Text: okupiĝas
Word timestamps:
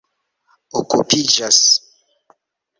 okupiĝas 0.79 1.61